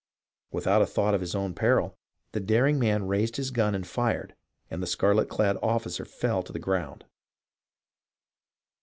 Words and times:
Without 0.49 0.81
a 0.81 0.87
thought 0.87 1.13
of 1.13 1.21
his 1.21 1.35
own 1.35 1.53
peril, 1.53 1.95
the 2.31 2.39
daring 2.39 2.79
man 2.79 3.05
raised 3.07 3.35
his 3.35 3.51
gun 3.51 3.75
and 3.75 3.85
fired, 3.85 4.33
and 4.67 4.81
the 4.81 4.87
scarlet 4.87 5.29
clad 5.29 5.57
officer 5.61 6.05
fell 6.05 6.41
to 6.41 6.51
the 6.51 6.57
ground. 6.57 7.05